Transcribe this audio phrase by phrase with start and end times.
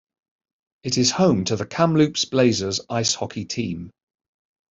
[0.81, 3.91] It is home to the Kamloops Blazers Ice hockey team.